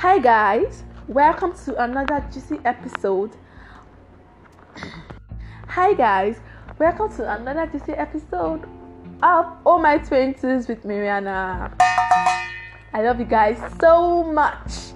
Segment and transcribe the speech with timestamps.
[0.00, 3.30] Hi, guys, welcome to another juicy episode.
[5.68, 6.38] Hi, guys,
[6.78, 8.68] welcome to another juicy episode
[9.22, 11.74] of All My Twenties with Mariana.
[12.92, 14.92] I love you guys so much,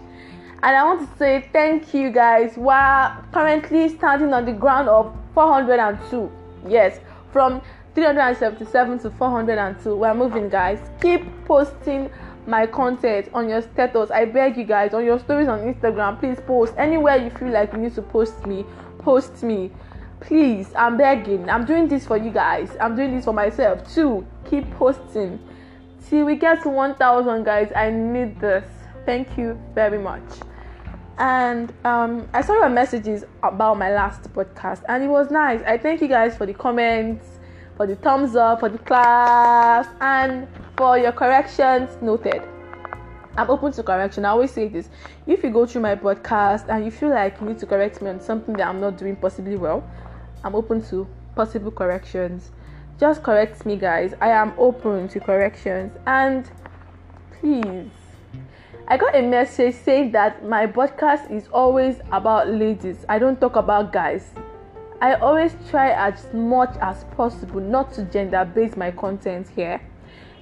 [0.63, 2.59] and I want to say thank you, guys.
[2.59, 6.31] We're currently standing on the ground of 402.
[6.69, 7.01] Yes,
[7.33, 7.63] from
[7.95, 9.97] 377 to 402.
[9.97, 10.79] We're moving, guys.
[11.01, 12.11] Keep posting
[12.51, 14.11] my content on your status.
[14.11, 17.73] I beg you guys, on your stories on Instagram, please post anywhere you feel like
[17.73, 18.67] you need to post me.
[18.99, 19.71] Post me,
[20.21, 20.73] please.
[20.75, 21.49] I'm begging.
[21.49, 22.77] I'm doing this for you guys.
[22.81, 24.27] I'm doing this for myself too.
[24.51, 25.39] Keep posting
[26.09, 27.73] till we get to 1,000, guys.
[27.75, 28.67] I need this.
[29.07, 30.29] Thank you very much.
[31.19, 35.63] And um, I saw your messages about my last podcast, and it was nice.
[35.67, 37.27] I thank you guys for the comments,
[37.81, 42.43] for the thumbs up, for the claps, and for your corrections noted.
[43.39, 44.27] I'm open to correction.
[44.27, 44.91] I always say this.
[45.27, 48.11] If you go through my podcast and you feel like you need to correct me
[48.11, 49.83] on something that I'm not doing possibly well,
[50.45, 52.51] I'm open to possible corrections.
[52.99, 54.13] Just correct me, guys.
[54.21, 55.97] I am open to corrections.
[56.07, 56.51] And
[57.41, 57.89] please,
[58.89, 63.07] I got a message saying that my podcast is always about ladies.
[63.09, 64.35] I don't talk about guys.
[65.03, 69.81] I always try as much as possible not to gender base my content here.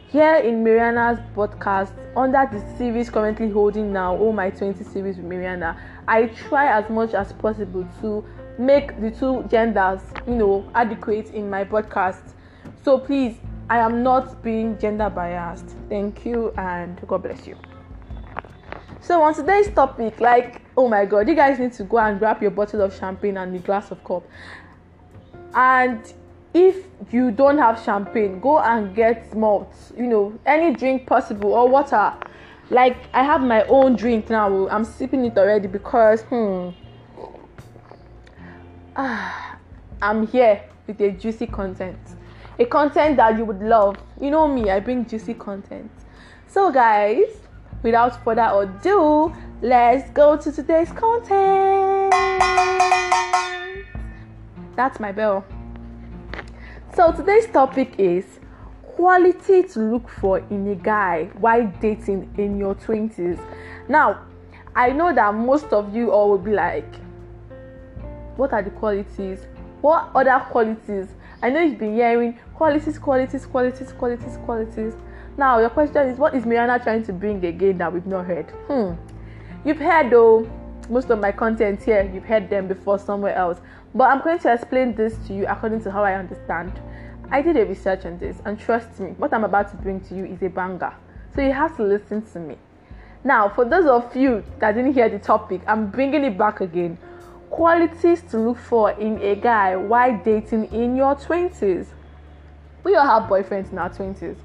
[0.08, 5.26] Here in Mariana's podcast, under the series currently holding now, Oh My 20 series with
[5.26, 8.24] Mariana, I try as much as possible to
[8.58, 12.32] make the two genders, you know, adequate in my podcast.
[12.82, 13.36] So please,
[13.70, 15.76] I am not being gender biased.
[15.88, 17.56] Thank you and God bless you.
[19.02, 22.40] So on today's topic, like, oh my god, you guys need to go and grab
[22.40, 24.22] your bottle of champagne and the glass of cup.
[25.52, 26.00] And
[26.54, 31.68] if you don't have champagne go and get malt you know any drink possible or
[31.68, 32.14] water.
[32.70, 34.68] Like i have my own drink now.
[34.68, 36.70] I'm sipping it already because hmm
[40.02, 41.98] i'm here with a juicy content.
[42.58, 43.96] A content that you would love.
[44.20, 45.90] You know me i bring juicy content.
[46.46, 47.40] So guys
[47.82, 52.12] without further ado let's go to today's content
[54.76, 55.44] that's my bell
[56.94, 58.38] so today's topic is
[58.98, 63.38] quality to look for in a guy while dating in your 20s.
[63.88, 64.26] Now,
[64.74, 66.96] I know that most of you all will be like,
[68.36, 69.46] what are the qualities?
[69.82, 71.06] What other qualities?
[71.40, 74.94] I know you've been hearing qualities, qualities, qualities, qualities, qualities.
[75.36, 78.50] Now, your question is, what is Mariana trying to bring again that we've not heard?
[78.66, 78.94] Hmm.
[79.68, 80.50] You've heard though
[80.88, 83.60] most of my content here, you've heard them before somewhere else.
[83.94, 86.72] But I'm going to explain this to you according to how I understand.
[87.30, 90.14] I did a research on this, and trust me, what I'm about to bring to
[90.14, 90.94] you is a banger.
[91.34, 92.56] So you have to listen to me.
[93.24, 96.96] Now, for those of you that didn't hear the topic, I'm bringing it back again.
[97.50, 101.88] Qualities to look for in a guy while dating in your 20s.
[102.84, 104.36] We all have boyfriends in our 20s.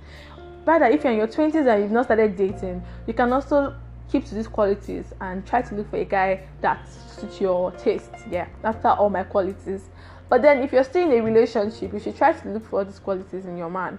[0.65, 3.73] Rather, if you're in your 20s and you've not started dating, you can also
[4.13, 8.11] keep to these qualities and try to look for a guy that suits your taste.
[8.29, 9.89] Yeah, after all my qualities.
[10.29, 12.99] But then, if you're still in a relationship, you should try to look for these
[12.99, 13.97] qualities in your man.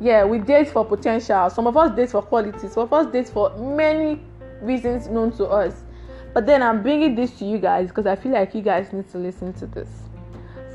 [0.00, 1.48] Yeah, we date for potential.
[1.50, 2.72] Some of us date for qualities.
[2.72, 4.20] Some of us date for many
[4.60, 5.84] reasons known to us.
[6.34, 9.08] But then I'm bringing this to you guys because I feel like you guys need
[9.10, 9.88] to listen to this.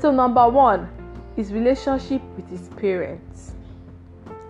[0.00, 0.88] So number one
[1.36, 3.52] is relationship with his parents,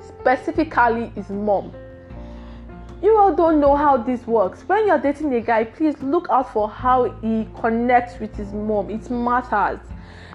[0.08, 1.72] specifically his mom
[3.02, 4.62] you all don't know how this works.
[4.62, 8.90] When you're dating a guy, please look out for how he connects with his mom.
[8.90, 9.80] It matters.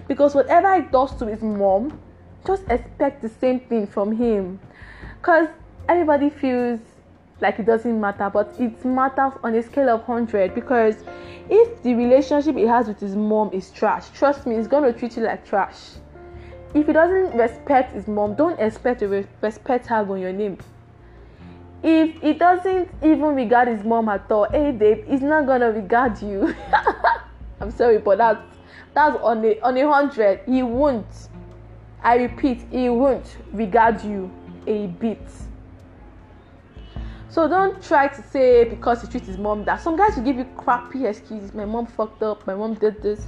[0.06, 1.98] Because whatever he does to his mom,
[2.46, 4.60] just expect the same thing from him.
[5.20, 5.48] Because
[5.88, 6.80] everybody feels
[7.40, 10.54] like it doesn't matter, but it matters on a scale of 100.
[10.54, 10.96] Because
[11.48, 14.98] if the relationship he has with his mom is trash, trust me, he's going to
[14.98, 15.78] treat you like trash.
[16.74, 20.58] If he doesn't respect his mom, don't expect to respect her on your name
[21.82, 26.20] if he doesn't even regard his mom at all hey babe he's not gonna regard
[26.20, 26.54] you.
[27.60, 28.56] I'm sorry but that's
[28.94, 30.40] that's on a on a hundred.
[30.46, 31.28] He won't
[32.02, 34.30] i repeat he won't regard you
[34.66, 35.26] a bit.
[37.28, 40.36] So don't try to say because he treats his mom that some guys will give
[40.36, 41.54] you crappy excuses.
[41.54, 43.26] My mom fucked up my mom did this.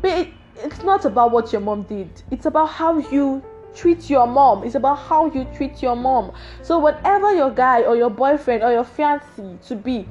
[0.00, 2.22] But it, it's not about what your mom did.
[2.30, 3.42] It's about how you
[3.74, 4.64] treat your mom.
[4.64, 6.32] It's about how you treat your mom.
[6.62, 10.06] So whatever your guy or your boyfriend or your fiancé to be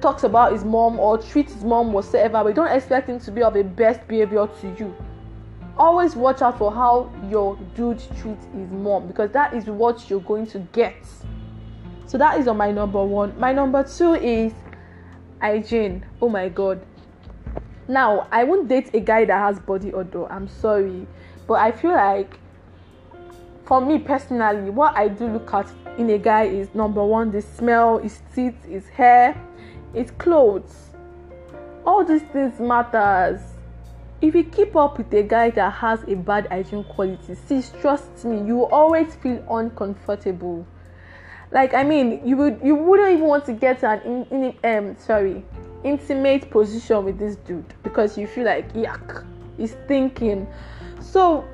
[0.00, 3.42] talks about his mom or treats his mom whatsoever, but don't expect him to be
[3.42, 4.94] of the best behavior to you.
[5.76, 10.20] Always watch out for how your dude treats his mom because that is what you're
[10.20, 10.96] going to get.
[12.06, 13.38] So that is on my number one.
[13.38, 14.52] My number two is
[15.40, 16.04] hygiene.
[16.20, 16.84] Oh my god.
[17.88, 20.30] Now I won't date a guy that has body odor.
[20.30, 21.06] I'm sorry,
[21.50, 22.38] but I feel like
[23.64, 25.66] for me personally, what I do look at
[25.98, 29.36] in a guy is number one, the smell, his teeth, his hair,
[29.92, 30.90] his clothes.
[31.84, 33.40] All these things matters.
[34.22, 38.24] If you keep up with a guy that has a bad hygiene quality, sis, trust
[38.24, 40.64] me, you will always feel uncomfortable.
[41.50, 44.96] Like I mean, you would you wouldn't even want to get an in, in um
[44.98, 45.44] sorry
[45.82, 49.26] intimate position with this dude because you feel like yuck,
[49.56, 50.46] he's thinking.
[51.00, 51.44] So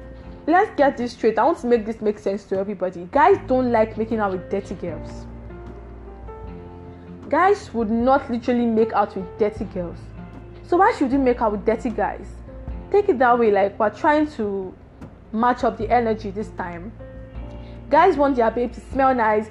[0.47, 1.39] let's get this straight.
[1.39, 3.09] I want to make this make sense to everybody.
[3.13, 5.27] Guys don't like making out with dirty girls.
[7.29, 9.99] Guys would not literally make out with dirty girls.
[10.63, 12.27] So why should you make out with dirty guys?
[12.91, 14.75] Take it that way, like we're trying to
[15.33, 16.93] match up the energy this time.
[17.91, 19.49] Guys want their babe to smell nice,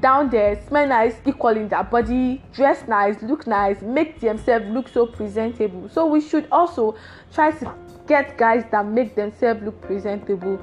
[0.00, 4.88] down there, smell nice, equal in their body, dress nice, look nice, make themselves look
[4.88, 5.88] so presentable.
[5.88, 6.96] So we should also
[7.32, 7.74] try to
[8.06, 10.60] get guys that make themselves look presentable.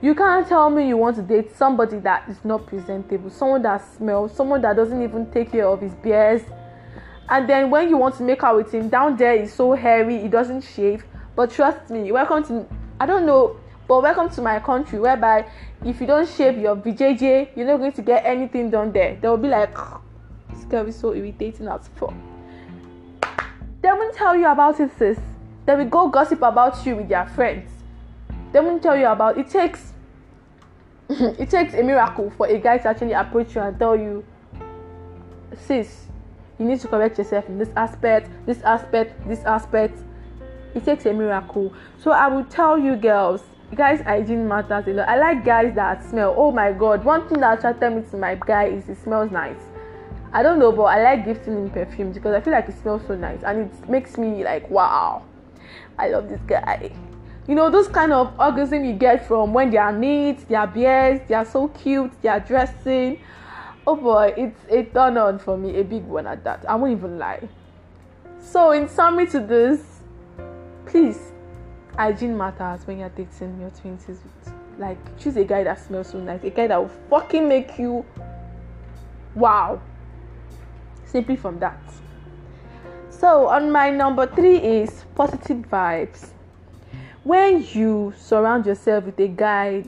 [0.00, 3.84] You can't tell me you want to date somebody that is not presentable, someone that
[3.96, 6.42] smells, someone that doesn't even take care of his beers.
[7.28, 10.20] And then when you want to make out with him, down there is so hairy,
[10.20, 11.04] he doesn't shave.
[11.36, 12.66] But trust me, welcome to
[13.00, 13.56] I don't know,
[13.88, 15.46] but welcome to my country whereby
[15.84, 19.16] if you don't shave your BJJ, you're not going to get anything done there.
[19.20, 19.76] They will be like,
[20.50, 22.14] this girl is so irritating as fuck.
[23.80, 25.18] They won't tell you about it, sis.
[25.66, 27.70] They will go gossip about you with their friends.
[28.52, 29.48] They won't tell you about it.
[29.48, 29.92] Takes
[31.08, 34.24] it takes a miracle for a guy to actually approach you and tell you,
[35.56, 36.06] sis,
[36.58, 39.98] you need to correct yourself in this aspect, this aspect, this aspect.
[40.74, 41.72] It takes a miracle.
[41.98, 43.42] So I will tell you, girls,
[43.74, 47.40] guys hygiene matters a lot i like guys that smell oh my god one thing
[47.40, 49.62] that attracted me to my guy is he smells nice
[50.34, 53.00] i don't know but i like gifting him perfume because i feel like it smells
[53.06, 55.22] so nice and it makes me like wow
[55.98, 56.92] i love this guy.
[57.48, 60.66] You know those kind of orgasm you get from when they are neat they are
[60.66, 63.20] beers they are so cute they are dressing.
[63.86, 66.64] Oh boy it's a turn on for me a big one at that.
[66.68, 67.48] I won't even lie.
[68.40, 70.00] So in summary to this
[70.86, 71.32] please
[71.96, 74.18] hygiene matters when you're dating your 20s
[74.78, 78.04] like choose a guy that smells so nice a guy that will fucking make you
[79.34, 79.80] wow.
[81.04, 81.78] Simply from that
[83.22, 86.30] so on my number three is positive vibes.
[87.22, 89.84] When you surround yourself with a guy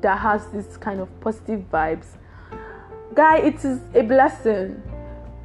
[0.00, 2.06] that has this kind of positive vibes
[3.16, 4.80] guy it is a blessing.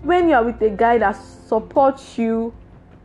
[0.04, 2.54] When you're with a guy that supports you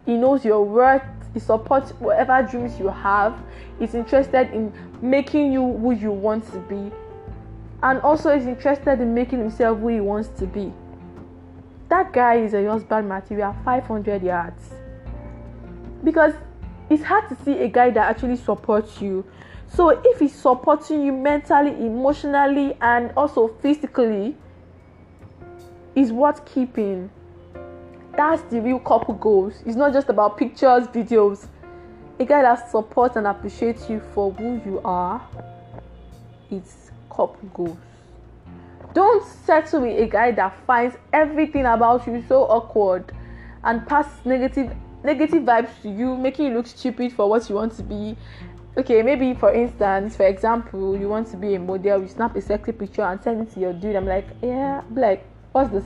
[0.04, 3.34] he knows your worth he supports whatever dreams you have
[3.78, 4.70] he's interested in
[5.00, 6.92] making you who you want to be
[7.82, 10.70] and also is interested in making himself who he wants to be
[11.88, 14.70] that guy is a husband material 500 yards
[16.04, 16.34] because
[16.90, 19.24] it's hard to see a guy that actually supports you
[19.68, 24.36] so if he's supporting you mentally emotionally and also physically
[25.94, 27.10] is worth keeping
[28.18, 29.62] that's the real couple goals.
[29.64, 31.46] It's not just about pictures, videos.
[32.18, 35.24] A guy that supports and appreciates you for who you are.
[36.50, 37.78] It's couple goals.
[38.94, 43.12] Don't settle with a guy that finds everything about you so awkward
[43.64, 47.76] and passes negative negative vibes to you, making you look stupid for what you want
[47.76, 48.16] to be.
[48.76, 52.40] Okay, maybe for instance, for example, you want to be a model, you snap a
[52.40, 53.96] sexy picture and send it to your dude.
[53.96, 55.84] I'm like, yeah, like, what's this?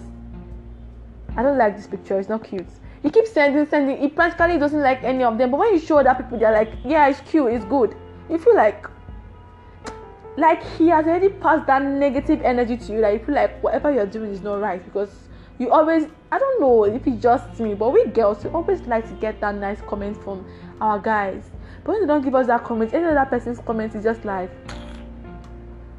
[1.37, 2.66] I don't like this picture, it's not cute.
[3.02, 5.50] He keeps sending, sending, he practically doesn't like any of them.
[5.50, 7.97] But when you show other people, they're like, yeah, it's cute, it's good.
[8.30, 8.87] You feel like
[10.36, 13.92] like he has already passed that negative energy to you that you feel like whatever
[13.92, 15.10] you're doing is not right because
[15.58, 19.06] you always I don't know if it's just me, but we girls we always like
[19.08, 20.46] to get that nice comment from
[20.80, 21.50] our guys.
[21.84, 24.50] But when they don't give us that comment, any other person's comment is just like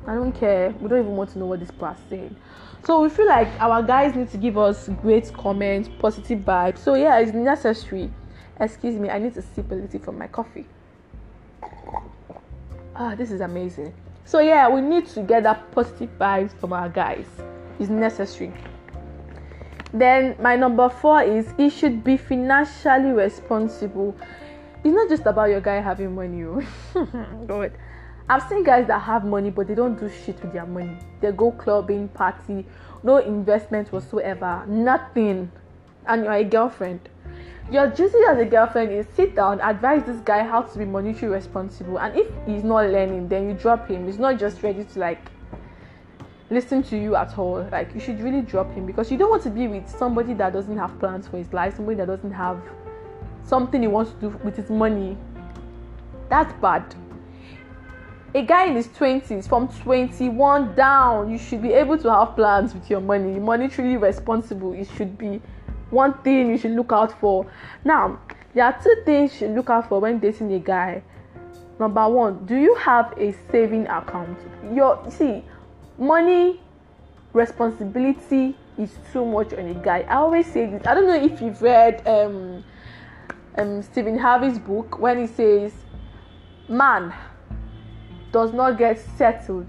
[0.07, 0.71] I don't care.
[0.81, 2.35] We don't even want to know what this person is saying.
[2.85, 6.79] So we feel like our guys need to give us great comments, positive vibes.
[6.79, 8.11] So yeah, it's necessary.
[8.59, 10.65] Excuse me, I need to sip a little from my coffee.
[12.95, 13.93] Ah, this is amazing.
[14.25, 17.27] So yeah, we need to get that positive vibes from our guys.
[17.79, 18.53] It's necessary.
[19.93, 24.15] Then my number four is he should be financially responsible.
[24.83, 26.43] It's not just about your guy having money.
[26.43, 26.63] Oh.
[27.47, 27.71] God.
[28.29, 30.97] I've seen guys that have money but they don't do shit with their money.
[31.19, 32.65] They go clubbing, party,
[33.03, 35.51] no investment whatsoever, nothing.
[36.05, 37.09] And you're a girlfriend.
[37.71, 41.31] Your duty as a girlfriend is sit down, advise this guy how to be monetary
[41.31, 41.97] responsible.
[41.97, 44.05] And if he's not learning, then you drop him.
[44.05, 45.31] He's not just ready to like
[46.49, 47.67] listen to you at all.
[47.71, 50.53] Like you should really drop him because you don't want to be with somebody that
[50.53, 52.61] doesn't have plans for his life, somebody that doesn't have
[53.43, 55.17] something he wants to do with his money.
[56.29, 56.95] That's bad.
[58.35, 62.73] A guy in his 20s, from 21 down, you should be able to have plans
[62.73, 63.39] with your money.
[63.39, 64.73] Monetarily responsible.
[64.73, 65.39] It should be
[65.93, 67.45] one thing you should look out for.
[67.85, 68.19] Now,
[68.53, 71.03] there are two things you should look out for when dating a guy.
[71.79, 74.37] Number one, do you have a saving account?
[74.73, 75.43] Your see,
[75.97, 76.59] money
[77.33, 80.01] responsibility is too much on a guy.
[80.01, 80.85] I always say this.
[80.85, 82.63] I don't know if you've read um,
[83.57, 85.73] um, Stephen Harvey's book when he says,
[86.67, 87.13] "Man
[88.31, 89.67] does not get settled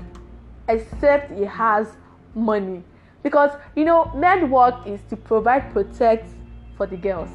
[0.68, 1.96] except he has
[2.34, 2.82] money,"
[3.24, 6.28] because you know, men work is to provide, protect
[6.76, 7.30] for the girls.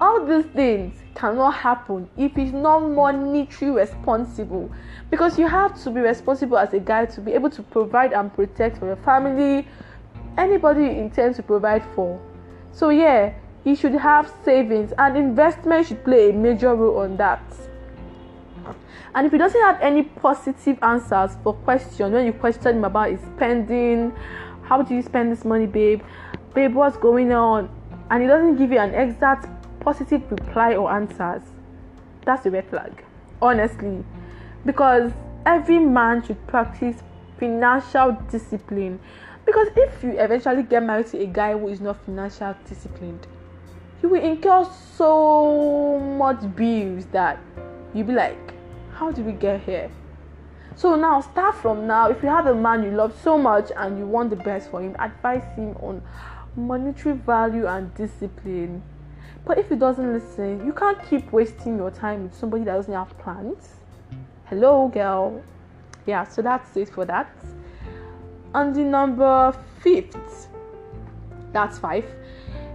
[0.00, 4.70] All these things cannot happen if he's not monetary responsible.
[5.10, 8.32] Because you have to be responsible as a guy to be able to provide and
[8.32, 9.66] protect for your family
[10.38, 12.20] anybody you intend to provide for.
[12.72, 13.34] So yeah
[13.64, 17.42] he should have savings and investment should play a major role on that.
[19.14, 23.10] And if he doesn't have any positive answers for questions when you question him about
[23.10, 24.12] his spending
[24.72, 26.00] how do you spend this money babe
[26.54, 27.68] babe what's going on
[28.10, 29.46] and he doesn't give you an exact
[29.80, 31.42] positive reply or answers,
[32.24, 33.04] that's a red flag.
[33.42, 34.02] Honestly.
[34.64, 35.12] Because
[35.44, 37.02] every man should practice
[37.38, 38.98] financial discipline.
[39.44, 43.26] Because if you eventually get married to a guy who is not financial disciplined,
[44.02, 47.38] you will incur so much bills that
[47.92, 48.54] you'll be like,
[48.94, 49.90] how did we get here?
[50.74, 52.08] So now start from now.
[52.08, 54.80] If you have a man you love so much and you want the best for
[54.80, 56.02] him, advise him on
[56.56, 58.82] monetary value and discipline.
[59.44, 62.94] But if he doesn't listen, you can't keep wasting your time with somebody that doesn't
[62.94, 63.68] have plans.
[64.46, 65.42] Hello, girl.
[66.06, 67.34] Yeah, so that's it for that.
[68.54, 70.48] And the number fifth,
[71.52, 72.04] that's five,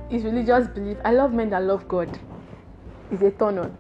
[0.09, 0.97] is religious belief.
[1.03, 2.19] I love men that love God.
[3.11, 3.77] It's a turn on.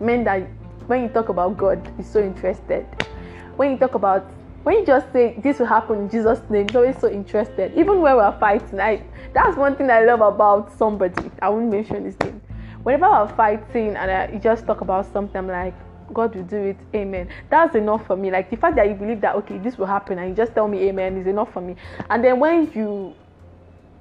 [0.00, 0.48] Men that,
[0.86, 2.86] when you talk about God, is so interested.
[3.58, 4.24] When you talk about
[4.62, 7.72] when you just say this will happen in Jesus' name, he's always so interested.
[7.76, 9.02] Even when we're fighting, I
[9.34, 11.28] that's one thing I love about somebody.
[11.42, 12.40] I won't mention his name.
[12.84, 15.74] Whenever we're fighting and I, you just talk about something, I'm like,
[16.14, 17.30] God will do it, amen.
[17.50, 18.30] That's enough for me.
[18.30, 20.68] Like the fact that you believe that okay, this will happen, and you just tell
[20.68, 21.74] me amen is enough for me.
[22.10, 23.12] And then when you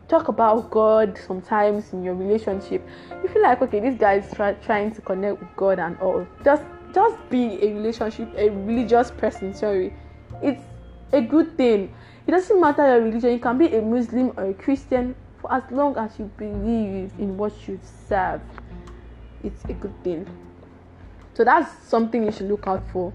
[0.08, 2.88] talk about God sometimes in your relationship,
[3.24, 6.28] you feel like okay, this guy is try, trying to connect with God and all.
[6.44, 6.62] Just
[6.98, 9.54] just be a relationship, a religious person.
[9.54, 9.94] Sorry,
[10.42, 10.64] it's
[11.14, 11.94] a good thing.
[12.26, 13.34] It doesn't matter your religion.
[13.34, 17.38] You can be a Muslim or a Christian for as long as you believe in
[17.38, 18.42] what you serve.
[19.44, 20.26] It's a good thing.
[21.36, 23.14] So that's something you should look out for.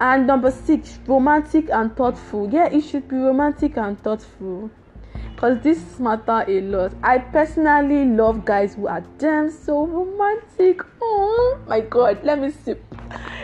[0.00, 2.48] And number six, romantic and thoughtful.
[2.50, 4.70] Yeah, it should be romantic and thoughtful.
[5.42, 6.92] Because this matter a lot.
[7.02, 10.82] I personally love guys who are damn so romantic.
[11.02, 12.80] Oh my god, let me sip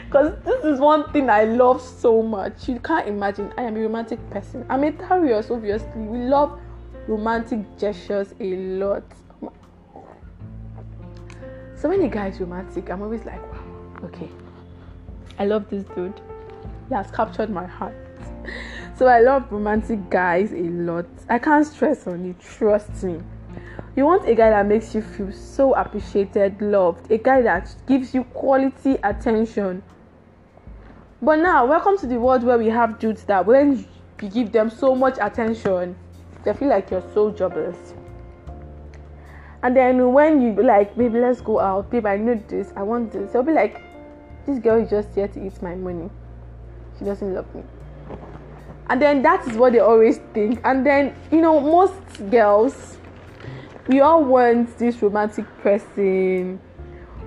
[0.05, 2.69] because this is one thing I love so much.
[2.69, 3.53] You can't imagine.
[3.59, 4.65] I am a romantic person.
[4.69, 5.91] I'm a Taurus, obviously.
[5.97, 6.61] We love
[7.09, 9.03] romantic gestures a lot.
[11.75, 13.65] So when a guy is romantic, I'm always like, wow,
[14.05, 14.31] okay.
[15.41, 16.21] I love this dude.
[16.89, 18.08] He has captured my heart.
[18.99, 21.07] So I love romantic guys a lot.
[21.29, 23.21] I can't stress on it, trust me.
[23.95, 28.13] You want a guy that makes you feel so appreciated, loved, a guy that gives
[28.13, 29.85] you quality attention.
[31.23, 33.87] But now, welcome to the world where we have dudes that when
[34.21, 35.97] you give them so much attention,
[36.43, 37.95] they feel like you're so jobless.
[39.63, 43.13] And then when you like, baby, let's go out, babe, I need this, I want
[43.13, 43.81] this, they'll be like,
[44.45, 46.11] this girl is just here to eat my money.
[46.99, 47.63] She doesn't love me.
[48.91, 50.61] And then that is what they always think.
[50.65, 52.99] And then, you know, most girls
[53.89, 56.61] we all want this romantic person,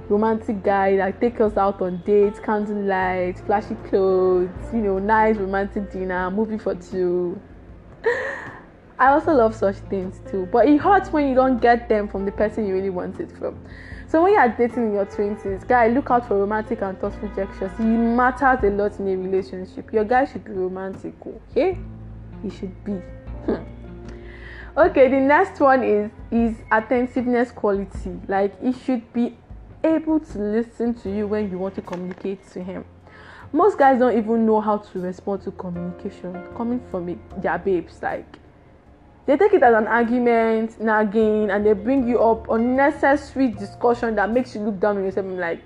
[0.09, 5.91] romantic guy that take us out on dates, candlelight, flashy clothes, you know, nice romantic
[5.91, 7.41] dinner, movie for two.
[8.99, 12.25] I also love such things too, but it hurts when you don't get them from
[12.25, 13.59] the person you really want it from.
[14.11, 17.29] So when you are dating in your twenties, guy, look out for romantic and thoughtful
[17.29, 17.71] gestures.
[17.79, 19.93] It matters a lot in a relationship.
[19.93, 21.79] Your guy should be romantic, okay?
[22.43, 22.93] He should be.
[23.45, 23.63] Hmm
[24.77, 29.35] okay the next one is is attentiveness quality like he should be
[29.83, 32.85] able to listen to you when you want to communicate to him
[33.51, 38.37] most guys don't even know how to respond to communication coming from their babes like
[39.25, 44.31] they take it as an argument nagging and they bring you up unnecessary discussion that
[44.31, 45.25] makes you look down on yourself.
[45.25, 45.61] I'm like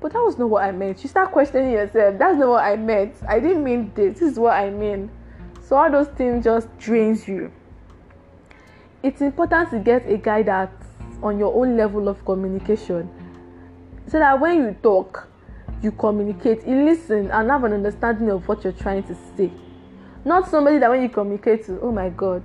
[0.00, 1.02] but that was not what i meant.
[1.02, 2.18] You start questioning yourself.
[2.18, 3.14] That's not what i meant.
[3.28, 4.20] I didn't mean this.
[4.20, 5.10] This is what i mean.
[5.62, 7.50] So all those things just drains you.
[9.02, 10.86] It's important to get a guy that's
[11.22, 13.10] on your own level of communication
[14.06, 15.28] so that when you talk,
[15.82, 19.50] you communicate, you listen, and have an understanding of what you're trying to say.
[20.26, 22.42] Not somebody that when you communicate to, oh my god,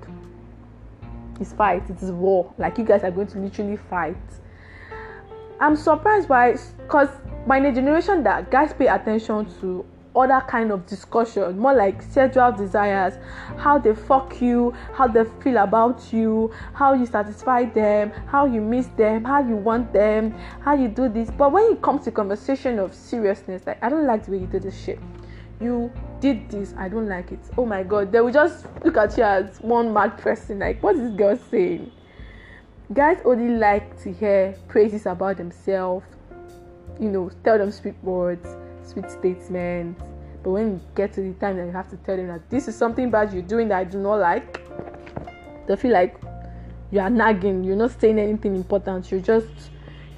[1.39, 2.53] it's fight, it is war.
[2.59, 4.15] Like you guys are going to literally fight.
[5.59, 7.09] I'm surprised by because
[7.47, 9.83] the generation that guys pay attention to
[10.15, 13.13] other kind of discussion more like sexual desires
[13.57, 18.59] how they fuck you how they feel about you how you satisfy them how you
[18.59, 22.11] miss them how you want them how you do this but when it comes to
[22.11, 24.99] conversation of seriousness like i don't like the way you do this shit
[25.61, 25.89] you
[26.21, 29.23] did this i don't like it oh my god they will just look at you
[29.23, 31.91] as one mad person like what is this girl saying
[32.93, 36.05] guys only like to hear praises about themselves
[36.99, 38.47] you know tell them sweet words
[38.91, 40.01] sweet statements.
[40.43, 42.67] But when you get to the time that you have to tell them that this
[42.67, 44.61] is something bad you're doing that I do not like,
[45.67, 46.17] they feel like
[46.91, 49.47] you are nagging, you're not saying anything important, you're just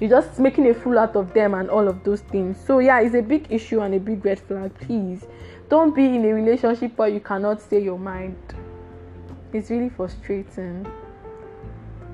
[0.00, 2.58] you're just making a fool out of them and all of those things.
[2.58, 4.74] So yeah, it's a big issue and a big red flag.
[4.80, 5.24] Please
[5.68, 8.36] don't be in a relationship where you cannot say your mind.
[9.52, 10.86] It's really frustrating.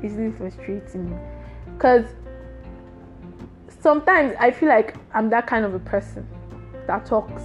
[0.02, 1.18] It's really frustrating.
[1.78, 2.04] Cause
[3.80, 6.26] sometimes I feel like I'm that kind of a person
[6.86, 7.42] that talks.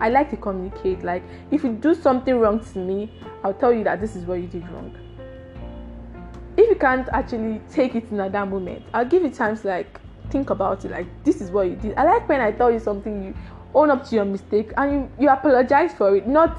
[0.00, 1.04] I like to communicate.
[1.04, 4.40] Like, if you do something wrong to me, I'll tell you that this is what
[4.40, 4.96] you did wrong.
[6.56, 9.68] If you can't actually take it in at that moment, I'll give you time to
[9.68, 10.90] like think about it.
[10.90, 11.96] Like, this is what you did.
[11.96, 13.34] I like when I tell you something, you
[13.74, 16.58] own up to your mistake and you, you apologize for it, not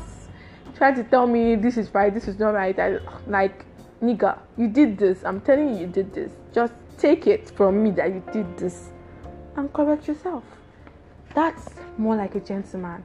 [0.76, 2.78] try to tell me this is right, this is not right.
[2.78, 3.66] I, like,
[4.02, 5.24] nigga, you did this.
[5.24, 6.32] I'm telling you, you did this.
[6.54, 8.90] Just take it from me that you did this
[9.56, 10.44] and correct yourself.
[11.34, 13.04] That's more like a gentleman.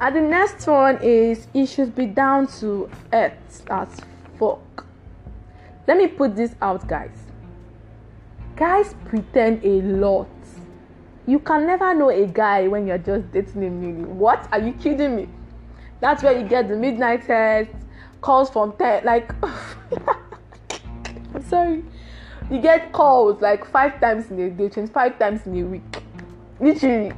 [0.00, 4.00] And the next one is he should be down to earth as
[4.38, 4.86] fuck.
[5.86, 7.16] Let me put this out, guys.
[8.56, 10.28] Guys pretend a lot.
[11.28, 14.18] You can never know a guy when you're just dating him.
[14.18, 14.48] What?
[14.50, 15.28] Are you kidding me?
[16.00, 17.76] That's where you get the midnight text,
[18.22, 19.04] calls from 10.
[19.04, 19.30] Like,
[21.34, 21.84] I'm sorry.
[22.50, 26.02] You get calls like five times in a day, 25 times in a week.
[26.60, 27.12] Literally.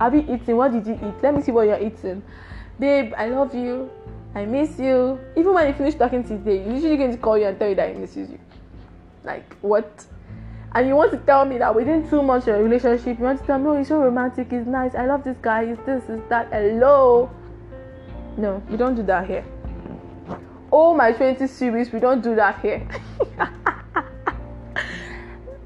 [0.00, 0.56] Have you eaten?
[0.56, 1.20] What did you eat?
[1.20, 2.22] Let me see what you're eating.
[2.78, 3.90] Babe, I love you.
[4.36, 5.18] I miss you.
[5.36, 7.74] Even when you finish talking today, he's usually going to call you and tell you
[7.74, 8.38] that he misses you.
[9.24, 10.06] Like, what?
[10.78, 13.46] And you want to tell me that within two months your relationship, you want to
[13.48, 16.20] tell me, oh, he's so romantic, he's nice, I love this guy, he's this, he's
[16.28, 16.52] that.
[16.52, 17.28] Hello?
[18.36, 19.44] No, we don't do that here.
[20.70, 22.86] Oh, my 20 series, we don't do that here.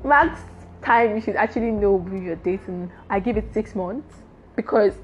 [0.02, 0.40] max
[0.82, 4.16] time you should actually know who you're dating, I give it six months
[4.56, 4.94] because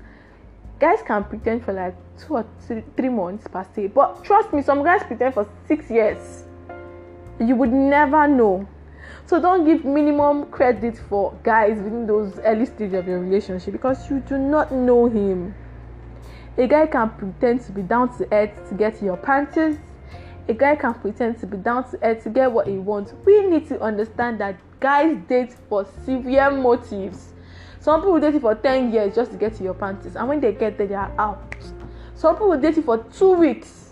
[0.81, 3.89] guys can pretend for like two or three, three months per se.
[3.89, 6.45] But trust me, some guys pretend for six years.
[7.39, 8.67] You would never know.
[9.27, 14.11] So don't give minimum credit for guys within those early stages of your relationship because
[14.11, 15.55] you do not know him.
[16.57, 19.79] A guy can pretend to be down to earth to get your panties.
[20.49, 23.13] A guy can pretend to be down to earth to get what he wants.
[23.25, 27.33] We need to understand that guys date for severe motives
[27.81, 30.53] some people date for ten years just to get to your panties and when they
[30.53, 31.57] get there they are out
[32.15, 33.91] some people date for two weeks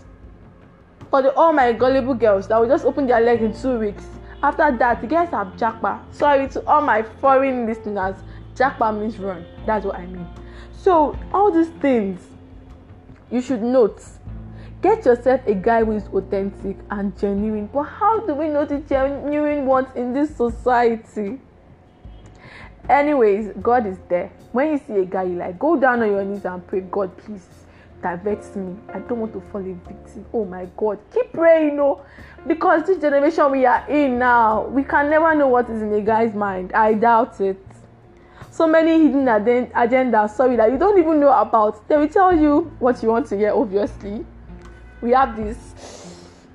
[1.09, 4.05] for the all my gullible girls that will just open their leg in two weeks
[4.43, 8.15] after that the guys have japa sorry to all my foreign listeners
[8.55, 10.27] japa means run that's what i mean
[10.71, 12.21] so all these things
[13.29, 14.01] you should note
[14.81, 17.67] Get yourself a guy who is authentic and genuine.
[17.73, 21.41] But how do we know the genuine ones in this society?
[22.87, 24.31] Anyways, God is there.
[24.51, 27.17] When you see a guy, you like go down on your knees and pray, God,
[27.17, 27.47] please
[28.01, 28.75] divert me.
[28.93, 30.25] I don't want to fall a victim.
[30.33, 32.05] Oh my God, keep praying, you know,
[32.45, 36.01] because this generation we are in now, we can never know what is in a
[36.01, 36.73] guy's mind.
[36.73, 37.61] I doubt it.
[38.51, 41.87] So many hidden agendas, sorry, that you don't even know about.
[41.87, 44.25] They will tell you what you want to hear, obviously
[45.01, 45.57] we have this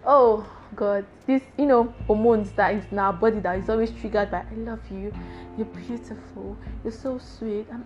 [0.05, 4.31] oh god this you know hormones that is in our body that is always triggered
[4.31, 5.13] by i love you
[5.57, 7.85] you're beautiful you're so sweet I'm,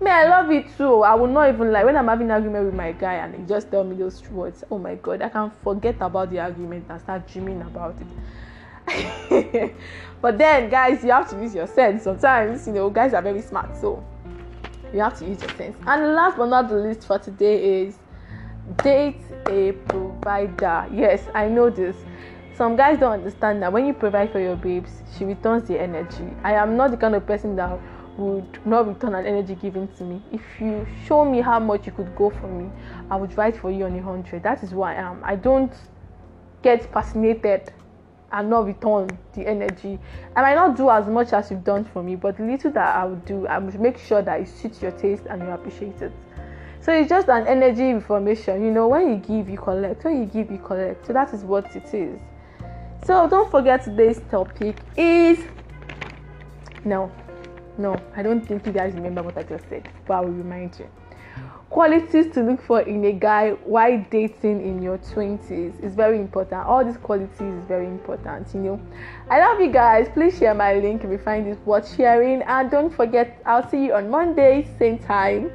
[0.00, 2.64] me i love it too i will not even like when i'm having an argument
[2.64, 5.50] with my guy and he just tell me those words oh my god i can
[5.62, 9.74] forget about the argument and start dreaming about it
[10.22, 13.42] but then guys you have to use your sense sometimes you know guys are very
[13.42, 14.04] smart so
[14.92, 17.98] you have to use your sense and last but not the least for today is
[18.82, 20.86] date a provider.
[20.92, 21.96] Yes, I know this.
[22.54, 26.24] Some guys don't understand that when you provide for your babes, she returns the energy.
[26.44, 27.78] I am not the kind of person that
[28.16, 30.22] would not return an energy given to me.
[30.32, 32.70] If you show me how much you could go for me,
[33.10, 34.42] I would write for you on a hundred.
[34.42, 35.20] That is who I am.
[35.24, 35.72] I don't
[36.62, 37.72] get fascinated
[38.32, 39.98] and not return the energy.
[40.36, 42.96] I might not do as much as you've done for me, but the little that
[42.96, 46.00] I would do, I would make sure that it suits your taste and you appreciate
[46.00, 46.12] it.
[46.80, 48.64] So it's just an energy information.
[48.64, 50.04] You know, when you give, you collect.
[50.04, 51.06] When you give, you collect.
[51.06, 52.20] So that is what it is.
[53.04, 55.38] So don't forget today's topic is
[56.84, 57.12] no,
[57.80, 60.78] no, I don't think you guys remember what I just said, but I will remind
[60.78, 60.86] you.
[61.70, 66.66] Qualities to look for in a guy while dating in your 20s is very important.
[66.66, 68.80] All these qualities is very important, you know.
[69.30, 70.08] I love you guys.
[70.12, 72.42] Please share my link if you find this worth sharing.
[72.42, 75.52] And don't forget, I'll see you on Monday, same time.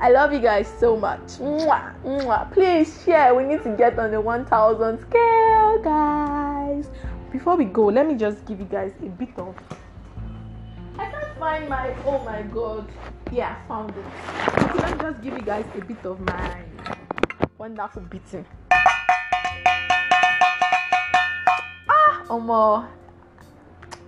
[0.00, 1.38] I love you guys so much.
[1.38, 2.52] Mwah, mwah.
[2.52, 3.34] Please share.
[3.34, 6.90] We need to get on the 1000 scale, guys.
[7.30, 9.54] Before we go, let me just give you guys a bit of.
[11.38, 11.94] Find my.
[12.04, 12.88] Oh my god.
[13.30, 14.04] Yeah, i found it.
[14.58, 16.64] Okay, let me just give you guys a bit of my
[17.56, 18.44] wonderful beating.
[21.88, 22.88] Ah, Omo.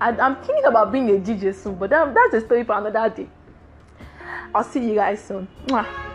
[0.00, 3.14] I, I'm thinking about being a DJ soon, but that, that's a story for another
[3.14, 3.28] day.
[4.54, 5.46] I'll see you guys soon.
[5.66, 6.09] Mwah.